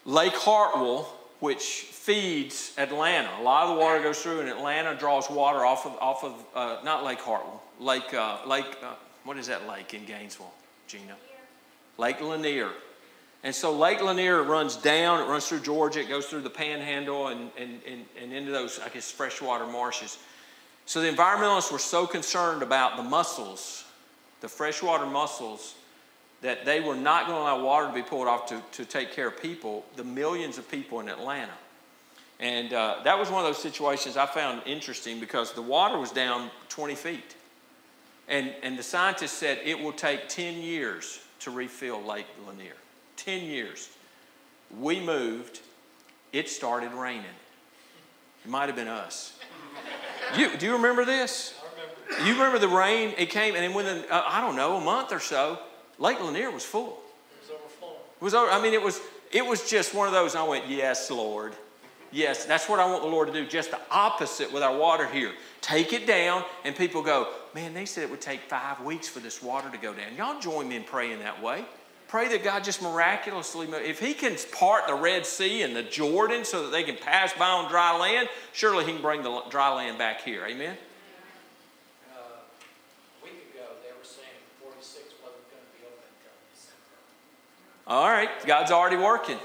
[0.05, 3.29] Lake Hartwell which feeds Atlanta.
[3.39, 6.33] A lot of the water goes through, and Atlanta draws water off of, off of
[6.55, 10.53] uh, not Lake Hartwell, Lake, uh, Lake uh, what is that lake in Gainesville,
[10.87, 11.15] Gina?
[11.97, 12.69] Lake Lanier.
[13.43, 17.27] And so Lake Lanier runs down, it runs through Georgia, it goes through the panhandle
[17.27, 20.19] and, and, and, and into those, I guess, freshwater marshes.
[20.85, 23.83] So the environmentalists were so concerned about the mussels,
[24.41, 25.75] the freshwater mussels,
[26.41, 29.13] that they were not going to allow water to be pulled off to, to take
[29.13, 31.53] care of people, the millions of people in Atlanta.
[32.39, 36.11] And uh, that was one of those situations I found interesting because the water was
[36.11, 37.35] down 20 feet.
[38.27, 42.73] And, and the scientists said it will take 10 years to refill Lake Lanier.
[43.17, 43.89] 10 years.
[44.79, 45.59] We moved,
[46.33, 47.25] it started raining.
[48.43, 49.37] It might have been us.
[50.35, 51.53] You, do you remember this?
[52.25, 53.13] You remember the rain?
[53.17, 55.59] It came, and then within, uh, I don't know, a month or so,
[55.97, 56.99] Lake Lanier was full.
[57.37, 57.95] It was overflowing.
[58.19, 58.99] It was over, I mean, it was,
[59.31, 61.53] it was just one of those, I went, yes, Lord.
[62.11, 63.47] Yes, that's what I want the Lord to do.
[63.47, 65.31] Just the opposite with our water here.
[65.61, 69.19] Take it down, and people go, man, they said it would take five weeks for
[69.19, 70.15] this water to go down.
[70.17, 71.63] Y'all join me in praying that way.
[72.09, 76.43] Pray that God just miraculously, if He can part the Red Sea and the Jordan
[76.43, 79.73] so that they can pass by on dry land, surely He can bring the dry
[79.73, 80.45] land back here.
[80.45, 80.75] Amen?
[87.91, 89.37] All right, God's already working.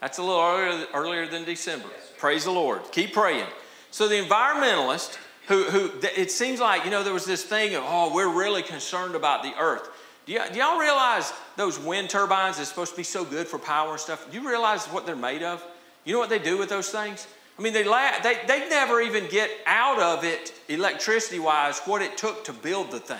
[0.00, 1.84] That's a little earlier, earlier than December.
[2.16, 2.80] Praise the Lord.
[2.90, 3.44] Keep praying.
[3.90, 7.82] So the environmentalist, who, who it seems like, you know, there was this thing of,
[7.86, 9.90] oh, we're really concerned about the earth.
[10.24, 13.58] Do, y- do y'all realize those wind turbines are supposed to be so good for
[13.58, 14.30] power and stuff?
[14.30, 15.62] Do you realize what they're made of?
[16.06, 17.26] You know what they do with those things?
[17.58, 22.00] I mean, they, la- they, they never even get out of it, electricity wise, what
[22.00, 23.18] it took to build the thing.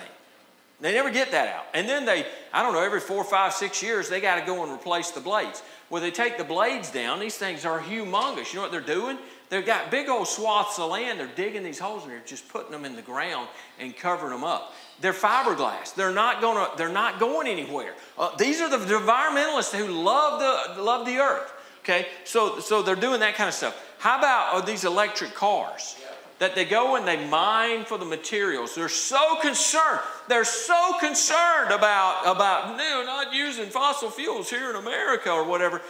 [0.81, 1.65] They never get that out.
[1.75, 4.63] And then they, I don't know, every four, five, six years, they got to go
[4.63, 5.61] and replace the blades.
[5.91, 7.19] Well, they take the blades down.
[7.19, 8.51] These things are humongous.
[8.51, 9.19] You know what they're doing?
[9.49, 11.19] They've got big old swaths of land.
[11.19, 14.43] They're digging these holes and they're just putting them in the ground and covering them
[14.43, 14.73] up.
[15.01, 15.93] They're fiberglass.
[15.93, 16.77] They're not to.
[16.77, 17.93] They're not going anywhere.
[18.17, 21.51] Uh, these are the environmentalists who love the love the earth.
[21.79, 23.75] Okay, so so they're doing that kind of stuff.
[23.97, 25.97] How about these electric cars?
[26.41, 28.73] That they go and they mine for the materials.
[28.73, 29.99] They're so concerned.
[30.27, 35.83] They're so concerned about about no, not using fossil fuels here in America or whatever.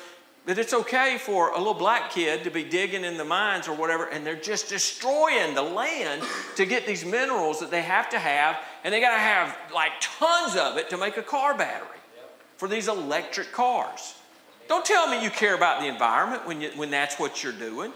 [0.45, 3.75] But it's okay for a little black kid to be digging in the mines or
[3.77, 6.21] whatever, and they're just destroying the land
[6.57, 9.93] to get these minerals that they have to have, and they got to have like
[10.01, 11.87] tons of it to make a car battery
[12.57, 14.15] for these electric cars.
[14.67, 17.93] Don't tell me you care about the environment when, you, when that's what you're doing.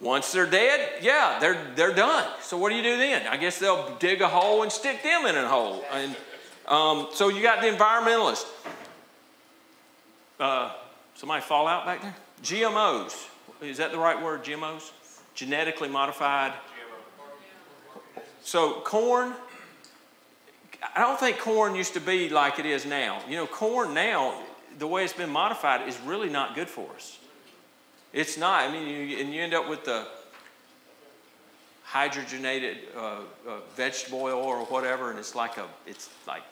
[0.00, 2.24] Once they're dead, yeah, they're, they're done.
[2.40, 3.26] So what do you do then?
[3.26, 5.84] I guess they'll dig a hole and stick them in a hole.
[5.92, 6.16] And
[6.68, 8.46] um, so you got the environmentalist.
[10.38, 10.72] Uh,
[11.14, 12.14] somebody fall out back there?
[12.44, 13.26] GMOs.
[13.60, 14.44] Is that the right word?
[14.44, 14.92] GMOs?
[15.34, 16.52] Genetically modified.
[18.40, 19.34] So corn,
[20.94, 23.20] I don't think corn used to be like it is now.
[23.28, 24.40] You know, corn now,
[24.78, 27.18] the way it's been modified, is really not good for us.
[28.12, 28.68] It's not.
[28.68, 30.06] I mean, you, and you end up with the
[31.86, 36.42] hydrogenated uh, uh, vegetable oil or whatever, and it's like a, it's like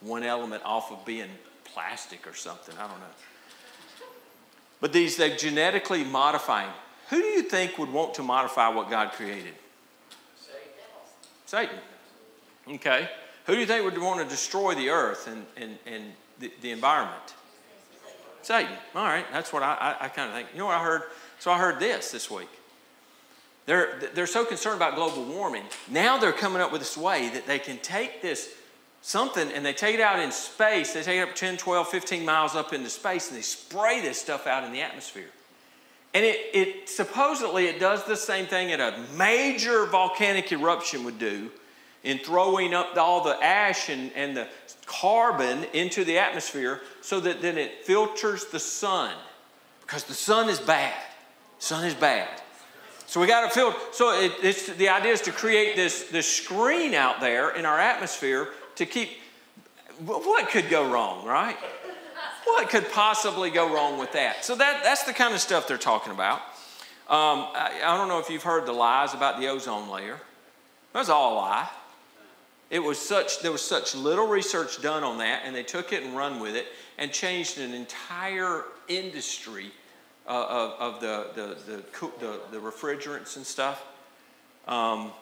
[0.00, 1.30] one element off of being
[1.64, 2.74] plastic or something.
[2.76, 4.06] I don't know.
[4.80, 6.70] But these, they're genetically modifying.
[7.10, 9.54] Who do you think would want to modify what God created?
[10.40, 10.58] Satan.
[11.46, 11.78] Satan.
[12.68, 13.08] Okay.
[13.46, 16.70] Who do you think would want to destroy the earth and, and, and the, the
[16.70, 17.34] environment?
[18.42, 18.72] Satan.
[18.94, 20.48] All right, that's what I, I, I kind of think.
[20.52, 21.02] You know what I heard?
[21.38, 22.48] So I heard this this week.
[23.66, 25.64] They're, they're so concerned about global warming.
[25.88, 28.52] Now they're coming up with this way that they can take this
[29.02, 30.92] something and they take it out in space.
[30.92, 34.20] They take it up 10, 12, 15 miles up into space and they spray this
[34.20, 35.28] stuff out in the atmosphere.
[36.14, 41.18] And it, it supposedly it does the same thing that a major volcanic eruption would
[41.18, 41.50] do
[42.04, 44.48] in throwing up all the ash and, and the
[44.86, 49.14] carbon into the atmosphere so that then it filters the sun
[49.82, 50.94] because the sun is bad.
[51.58, 52.28] Sun is bad.
[53.06, 53.78] So we got to filter.
[53.92, 57.78] So it, it's the idea is to create this, this screen out there in our
[57.78, 59.10] atmosphere to keep.
[60.06, 61.56] What could go wrong, right?
[62.44, 64.44] What could possibly go wrong with that?
[64.44, 66.38] So that, that's the kind of stuff they're talking about.
[67.08, 70.18] Um, I, I don't know if you've heard the lies about the ozone layer.
[70.92, 71.68] That's all a lie.
[72.72, 76.02] It was such, there was such little research done on that, and they took it
[76.04, 79.70] and run with it and changed an entire industry
[80.26, 81.82] uh, of, of the, the, the,
[82.18, 83.84] the, the, refrigerants and stuff.
[84.66, 85.12] Um,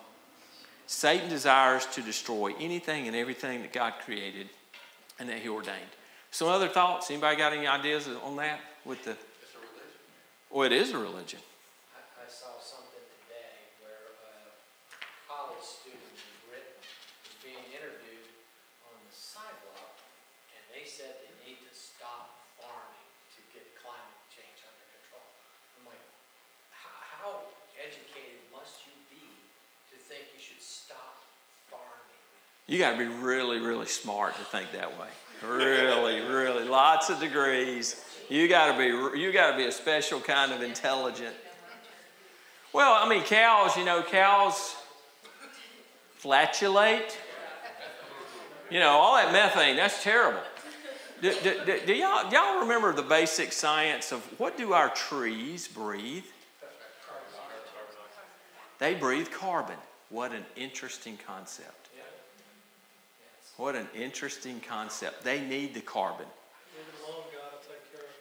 [0.87, 4.49] Satan desires to destroy anything and everything that God created
[5.19, 5.81] and that He ordained.
[6.31, 7.11] Some other thoughts?
[7.11, 8.61] Anybody got any ideas on that?
[8.85, 9.91] With the, it's a religion.
[10.51, 11.41] Well, it is a religion.
[32.71, 35.09] You got to be really, really smart to think that way.
[35.45, 38.05] Really, really, lots of degrees.
[38.29, 41.35] You got to be you got to be a special kind of intelligent.
[42.73, 43.77] Well, I mean, cows.
[43.77, 44.77] You know, cows
[46.15, 47.19] flatulate.
[48.71, 49.75] You know, all that methane.
[49.75, 50.39] That's terrible.
[51.23, 56.25] Do, do, do, y'all, y'all remember the basic science of what do our trees breathe?
[58.79, 59.77] They breathe carbon.
[60.09, 61.80] What an interesting concept.
[63.61, 65.23] What an interesting concept.
[65.23, 66.25] They need the carbon.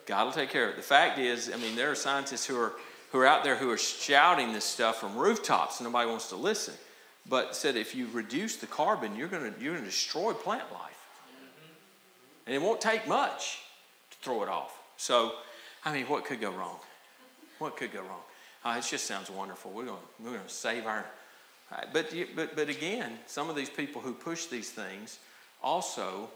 [0.06, 0.76] God will take care of it.
[0.76, 2.74] The fact is, I mean, there are scientists who are
[3.14, 6.74] who are out there who are shouting this stuff from rooftops, nobody wants to listen.
[7.26, 11.08] But said if you reduce the carbon, you're going to you're to destroy plant life,
[12.46, 13.60] and it won't take much
[14.12, 14.78] to throw it off.
[14.98, 15.36] So,
[15.86, 16.80] I mean, what could go wrong?
[17.60, 18.24] What could go wrong?
[18.66, 19.72] Uh, it just sounds wonderful.
[19.72, 21.06] We're going we're going to save our.
[21.94, 25.20] But but but again, some of these people who push these things
[25.64, 26.30] also,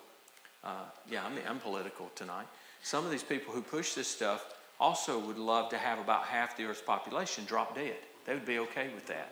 [0.63, 2.47] uh, yeah, I'm, I'm political tonight.
[2.83, 6.57] Some of these people who push this stuff also would love to have about half
[6.57, 7.95] the Earth's population drop dead.
[8.25, 9.31] They would be okay with that.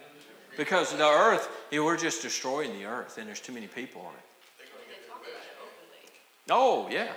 [0.58, 4.02] Because the Earth, you know, we're just destroying the Earth and there's too many people
[4.02, 4.32] on it.
[6.50, 7.12] Oh, yeah.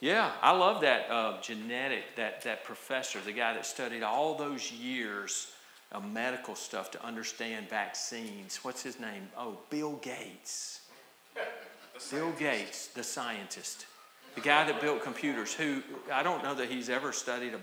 [0.00, 4.72] Yeah, I love that uh, genetic, that, that professor, the guy that studied all those
[4.72, 5.52] years
[5.92, 8.58] of medical stuff to understand vaccines.
[8.62, 9.28] What's his name?
[9.36, 10.80] Oh, Bill Gates.
[12.10, 13.86] Bill Gates, the scientist,
[14.34, 15.82] the guy that built computers, who
[16.12, 17.54] I don't know that he's ever studied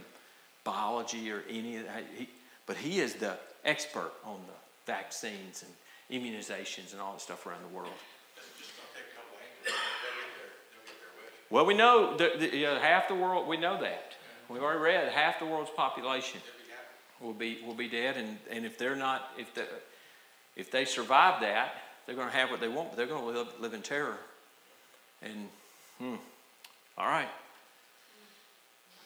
[0.64, 2.30] biology or any of that, he,
[2.66, 4.54] but he is the expert on the
[4.86, 7.94] vaccines and immunizations and all the stuff around the world.
[11.50, 14.14] Well, we know that the, half the world, we know that.
[14.50, 16.42] We've already read half the world's population
[17.20, 18.18] will be, will be dead.
[18.18, 19.66] And, and if they're not, if, the,
[20.56, 21.74] if they survive that,
[22.06, 24.18] they're going to have what they want, but they're going to live, live in terror.
[25.22, 25.48] And,
[26.00, 26.16] hmm,
[26.98, 27.30] all right.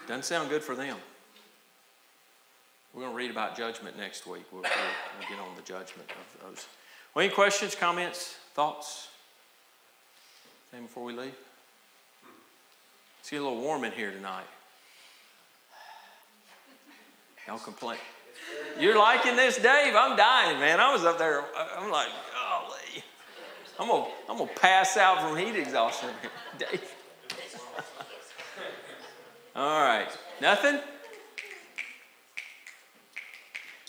[0.08, 0.98] Doesn't sound good for them.
[2.94, 4.44] We're going to read about judgment next week.
[4.52, 4.72] We'll, we'll,
[5.20, 6.68] we'll get on the judgment of those.
[7.14, 9.08] Well, any questions, comments, thoughts?
[10.72, 11.36] Anything before we leave?
[13.20, 14.46] It's getting a little warm in here tonight.
[17.48, 17.98] Y'all complain.
[18.80, 19.96] You're liking this, Dave?
[19.96, 20.80] I'm dying, man.
[20.80, 21.44] I was up there.
[21.78, 22.08] I'm like.
[23.80, 26.10] I'm gonna, I'm gonna pass out from heat exhaustion,
[26.58, 26.72] Dave.
[29.56, 30.10] All right.
[30.42, 30.80] Nothing?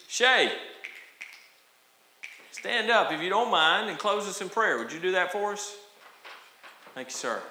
[0.09, 0.53] Shay,
[2.53, 4.79] stand up if you don't mind and close us in prayer.
[4.79, 5.77] Would you do that for us?
[6.95, 7.43] Thank you, sir.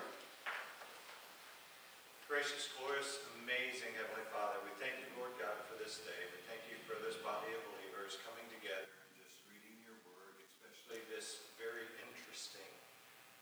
[2.31, 6.21] Gracious, glorious, amazing Heavenly Father, we thank you, Lord God, for this day.
[6.31, 10.39] We thank you for this body of believers coming together and just reading your word,
[10.47, 12.71] especially this very interesting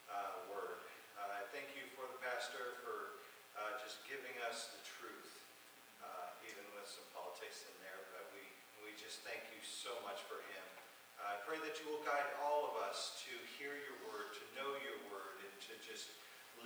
[0.09, 0.81] uh, word.
[1.13, 3.21] Uh, I thank you for the pastor for
[3.53, 5.37] uh, just giving us the truth,
[6.01, 8.01] uh, even with some politics in there.
[8.09, 8.41] But we,
[8.81, 10.65] we just thank you so much for him.
[11.21, 14.75] I pray that you will guide all of us to hear your word, to know
[14.83, 16.11] your word, and to just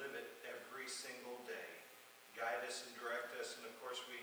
[0.01, 1.69] live it every single day.
[2.33, 3.53] Guide us and direct us.
[3.53, 4.17] And of course, we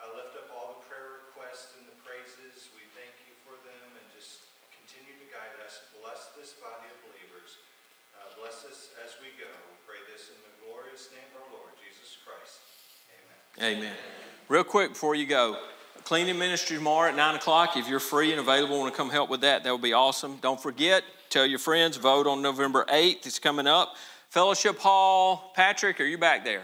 [0.00, 2.72] uh, lift up all the prayer requests and the praises.
[2.72, 5.84] We thank you for them and just continue to guide us.
[6.00, 7.60] Bless this body of believers.
[8.16, 9.52] Uh, bless us as we go.
[9.68, 12.64] We pray this in the glorious name of our Lord Jesus Christ.
[13.60, 13.84] Amen.
[13.84, 13.96] Amen.
[14.48, 15.60] Real quick before you go
[16.04, 17.76] cleaning ministry tomorrow at 9 o'clock.
[17.76, 20.38] If you're free and available, want to come help with that, that would be awesome.
[20.42, 23.26] Don't forget, tell your friends, vote on November 8th.
[23.26, 23.94] It's coming up.
[24.28, 26.62] Fellowship Hall, Patrick, are you back there?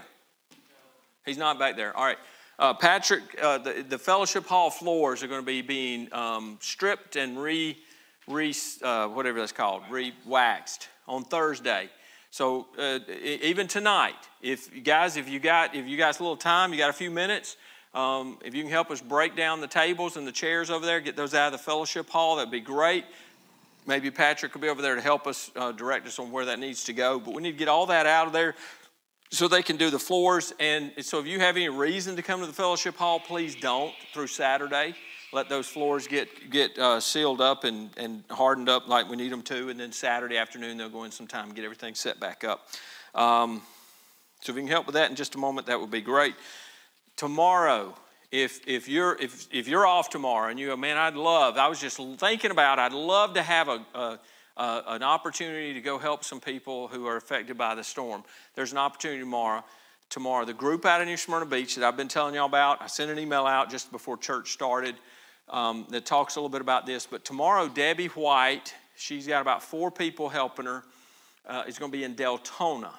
[1.24, 1.96] He's not back there.
[1.96, 2.18] All right.
[2.58, 7.16] Uh, Patrick, uh, the, the Fellowship Hall floors are going to be being um, stripped
[7.16, 7.76] and re,
[8.26, 11.88] re uh, whatever that's called, re-waxed on Thursday.
[12.30, 16.36] So uh, even tonight, if you guys, if you got, if you got a little
[16.36, 17.56] time, you got a few minutes,
[17.98, 21.00] um, if you can help us break down the tables and the chairs over there,
[21.00, 23.04] get those out of the fellowship hall, that'd be great.
[23.88, 26.60] Maybe Patrick could be over there to help us uh, direct us on where that
[26.60, 27.18] needs to go.
[27.18, 28.54] But we need to get all that out of there
[29.32, 30.54] so they can do the floors.
[30.60, 33.92] And so if you have any reason to come to the fellowship hall, please don't
[34.14, 34.94] through Saturday.
[35.32, 39.32] Let those floors get, get uh, sealed up and, and hardened up like we need
[39.32, 39.70] them to.
[39.70, 42.68] And then Saturday afternoon, they'll go in some time and get everything set back up.
[43.16, 43.60] Um,
[44.40, 46.36] so if you can help with that in just a moment, that would be great
[47.18, 47.94] tomorrow
[48.30, 51.68] if, if, you're, if, if you're off tomorrow and you go, man, I'd love, I
[51.68, 54.18] was just thinking about, I'd love to have a, a,
[54.56, 58.24] a, an opportunity to go help some people who are affected by the storm.
[58.54, 59.64] There's an opportunity tomorrow.
[60.10, 62.86] Tomorrow, the group out in New Smyrna Beach that I've been telling y'all about, I
[62.86, 64.94] sent an email out just before church started
[65.50, 67.06] um, that talks a little bit about this.
[67.06, 70.82] But tomorrow, Debbie White, she's got about four people helping her,
[71.46, 72.92] uh, is going to be in Deltona.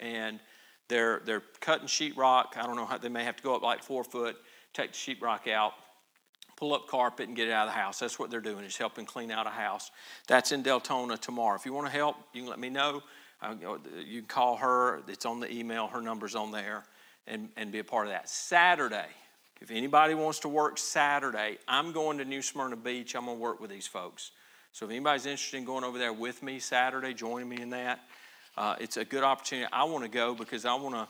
[0.00, 0.40] And
[0.88, 2.56] they're, they're cutting sheetrock.
[2.56, 4.36] I don't know how they may have to go up like four foot,
[4.72, 5.72] take the sheetrock out,
[6.56, 7.98] pull up carpet, and get it out of the house.
[7.98, 9.90] That's what they're doing is helping clean out a house.
[10.26, 11.56] That's in Deltona tomorrow.
[11.56, 13.02] If you want to help, you can let me know.
[13.42, 13.54] Uh,
[14.06, 15.02] you can call her.
[15.08, 15.86] It's on the email.
[15.86, 16.84] Her number's on there,
[17.26, 18.28] and, and be a part of that.
[18.28, 19.08] Saturday,
[19.60, 23.16] if anybody wants to work Saturday, I'm going to New Smyrna Beach.
[23.16, 24.30] I'm going to work with these folks.
[24.72, 28.00] So if anybody's interested in going over there with me Saturday, joining me in that,
[28.56, 29.68] uh, it's a good opportunity.
[29.72, 31.08] I want to go because I want to.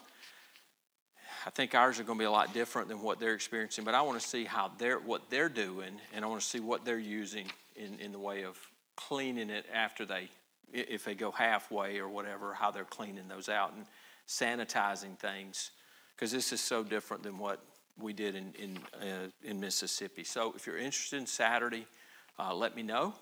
[1.46, 3.94] I think ours are going to be a lot different than what they're experiencing, but
[3.94, 6.84] I want to see how they're what they're doing, and I want to see what
[6.86, 8.58] they're using in, in the way of
[8.96, 10.30] cleaning it after they,
[10.72, 13.84] if they go halfway or whatever, how they're cleaning those out and
[14.26, 15.70] sanitizing things,
[16.16, 17.60] because this is so different than what
[18.00, 20.24] we did in in uh, in Mississippi.
[20.24, 21.86] So if you're interested in Saturday,
[22.38, 23.12] uh, let me know,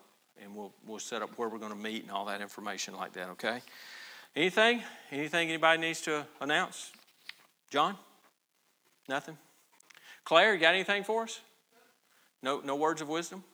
[0.41, 3.15] and we'll we'll set up where we're going to meet and all that information like
[3.15, 3.31] that.
[3.31, 3.63] Okay.
[4.35, 4.83] Anything?
[5.11, 6.91] Anything anybody needs to announce?
[7.71, 7.97] John?
[9.09, 9.37] Nothing?
[10.25, 11.41] Claire, you got anything for us?
[12.43, 13.45] No, no words of wisdom?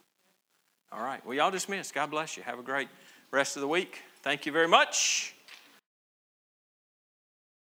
[0.93, 1.25] All right.
[1.27, 1.95] Well, y'all dismissed.
[1.95, 2.43] God bless you.
[2.45, 2.89] Have a great
[3.31, 4.03] rest of the week.
[4.23, 5.35] Thank you very much.